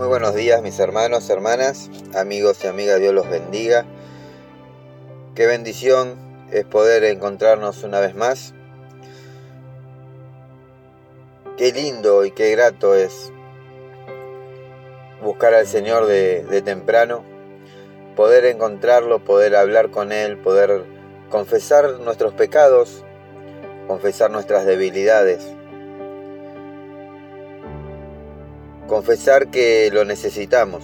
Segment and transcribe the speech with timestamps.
[0.00, 3.84] Muy buenos días mis hermanos, hermanas, amigos y amigas, Dios los bendiga.
[5.34, 6.16] Qué bendición
[6.50, 8.54] es poder encontrarnos una vez más.
[11.58, 13.30] Qué lindo y qué grato es
[15.22, 17.22] buscar al Señor de, de temprano,
[18.16, 20.82] poder encontrarlo, poder hablar con Él, poder
[21.28, 23.04] confesar nuestros pecados,
[23.86, 25.59] confesar nuestras debilidades
[28.90, 30.82] confesar que lo necesitamos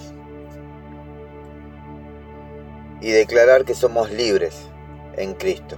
[3.01, 4.55] y declarar que somos libres
[5.17, 5.75] en Cristo.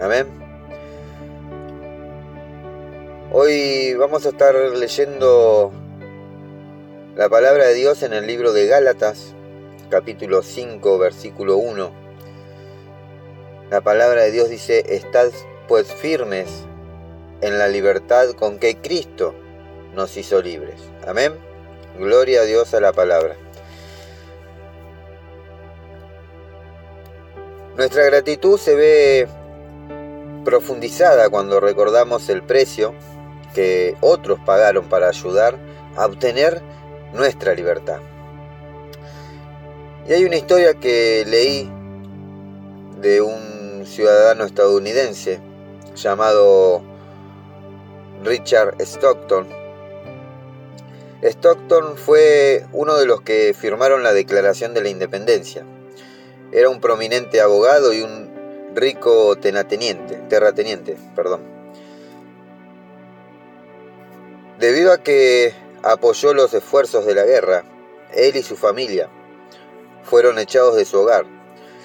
[0.00, 0.26] Amén.
[3.32, 5.72] Hoy vamos a estar leyendo
[7.16, 9.34] la palabra de Dios en el libro de Gálatas,
[9.90, 11.92] capítulo 5, versículo 1.
[13.70, 15.28] La palabra de Dios dice, estad
[15.68, 16.48] pues firmes
[17.42, 19.34] en la libertad con que Cristo
[19.94, 20.80] nos hizo libres.
[21.06, 21.51] Amén.
[21.98, 23.36] Gloria a Dios a la palabra.
[27.76, 29.28] Nuestra gratitud se ve
[30.44, 32.94] profundizada cuando recordamos el precio
[33.54, 35.58] que otros pagaron para ayudar
[35.96, 36.60] a obtener
[37.12, 38.00] nuestra libertad.
[40.08, 41.70] Y hay una historia que leí
[43.00, 45.40] de un ciudadano estadounidense
[45.94, 46.82] llamado
[48.24, 49.46] Richard Stockton,
[51.22, 55.64] Stockton fue uno de los que firmaron la Declaración de la Independencia.
[56.50, 60.96] Era un prominente abogado y un rico tenateniente, terrateniente.
[61.14, 61.42] Perdón.
[64.58, 67.64] Debido a que apoyó los esfuerzos de la guerra,
[68.12, 69.08] él y su familia
[70.02, 71.24] fueron echados de su hogar.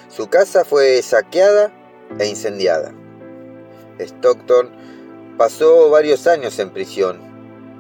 [0.10, 1.72] Su casa fue saqueada
[2.18, 2.92] e incendiada.
[4.00, 4.72] Stockton
[5.38, 7.27] pasó varios años en prisión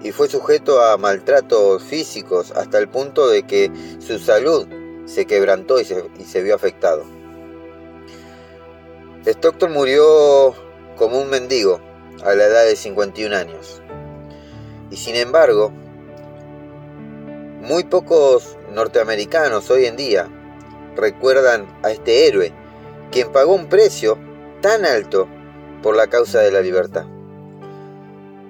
[0.04, 4.68] y fue sujeto a maltratos físicos hasta el punto de que su salud
[5.06, 7.04] se quebrantó y se, vio afectado.
[9.26, 10.54] Stockton murió
[10.96, 11.80] como un mendigo
[12.24, 13.82] a la edad de 51 años.
[14.92, 15.72] Y sin embargo,
[17.62, 20.30] muy pocos norteamericanos hoy en día
[20.96, 22.54] recuerdan a este héroe,
[23.12, 24.18] quien pagó un precio
[24.62, 25.28] tan alto
[25.82, 27.06] por la causa de la libertad.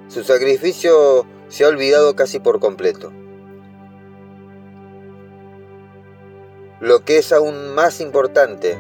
[0.08, 3.12] Su sacrificio se ha olvidado casi por completo.
[6.80, 8.78] Lo que es aún más importante,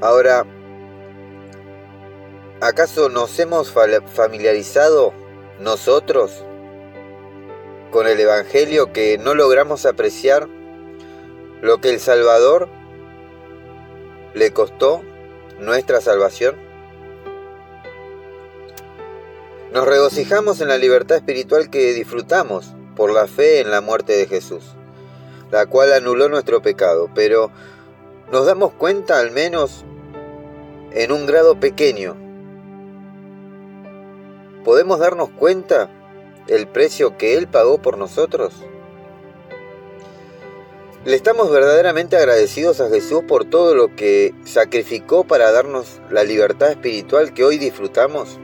[0.00, 0.46] ahora,
[2.60, 5.12] ¿acaso nos hemos familiarizado
[5.60, 6.44] nosotros
[7.90, 10.48] con el Evangelio que no logramos apreciar
[11.60, 12.68] lo que el Salvador
[14.32, 15.02] le costó
[15.60, 16.63] nuestra salvación?
[19.74, 24.28] Nos regocijamos en la libertad espiritual que disfrutamos por la fe en la muerte de
[24.28, 24.62] Jesús,
[25.50, 27.50] la cual anuló nuestro pecado, pero
[28.30, 29.84] nos damos cuenta al menos
[30.92, 32.14] en un grado pequeño.
[34.64, 35.90] ¿Podemos darnos cuenta
[36.46, 38.54] el precio que Él pagó por nosotros?
[41.04, 46.70] ¿Le estamos verdaderamente agradecidos a Jesús por todo lo que sacrificó para darnos la libertad
[46.70, 48.38] espiritual que hoy disfrutamos?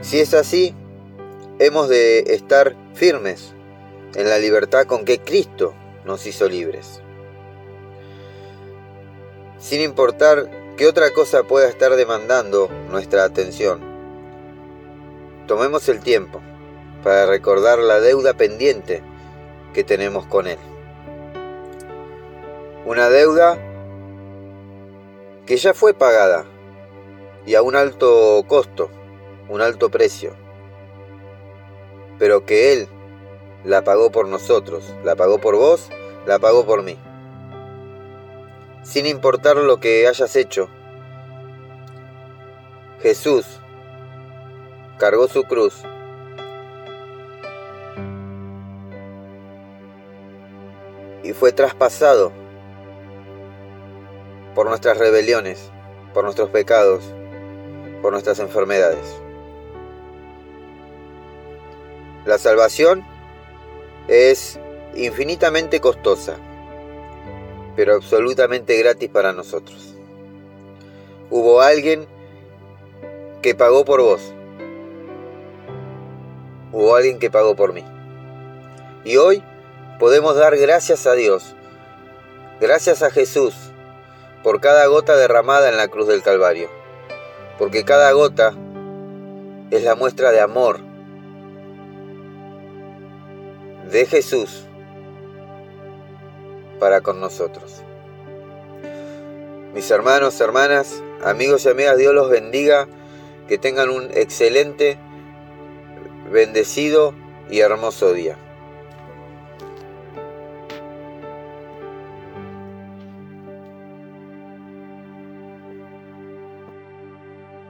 [0.00, 0.76] Si es así,
[1.58, 3.52] hemos de estar firmes
[4.14, 7.02] en la libertad con que Cristo nos hizo libres.
[9.58, 13.80] Sin importar qué otra cosa pueda estar demandando nuestra atención,
[15.48, 16.40] tomemos el tiempo
[17.02, 19.02] para recordar la deuda pendiente
[19.74, 20.58] que tenemos con Él.
[22.86, 23.58] Una deuda
[25.44, 26.44] que ya fue pagada
[27.46, 28.90] y a un alto costo
[29.48, 30.34] un alto precio,
[32.18, 32.88] pero que Él
[33.64, 35.88] la pagó por nosotros, la pagó por vos,
[36.26, 36.96] la pagó por mí.
[38.82, 40.68] Sin importar lo que hayas hecho,
[43.00, 43.60] Jesús
[44.98, 45.82] cargó su cruz
[51.22, 52.32] y fue traspasado
[54.54, 55.70] por nuestras rebeliones,
[56.14, 57.04] por nuestros pecados,
[58.02, 59.20] por nuestras enfermedades.
[62.24, 63.04] La salvación
[64.08, 64.58] es
[64.94, 66.36] infinitamente costosa,
[67.76, 69.94] pero absolutamente gratis para nosotros.
[71.30, 72.06] Hubo alguien
[73.42, 74.32] que pagó por vos.
[76.72, 77.84] Hubo alguien que pagó por mí.
[79.04, 79.42] Y hoy
[79.98, 81.54] podemos dar gracias a Dios,
[82.60, 83.54] gracias a Jesús,
[84.42, 86.68] por cada gota derramada en la cruz del Calvario.
[87.58, 88.54] Porque cada gota
[89.70, 90.87] es la muestra de amor
[93.90, 94.66] de Jesús
[96.78, 97.82] para con nosotros.
[99.74, 102.88] Mis hermanos, hermanas, amigos y amigas, Dios los bendiga,
[103.48, 104.98] que tengan un excelente,
[106.30, 107.14] bendecido
[107.50, 108.36] y hermoso día.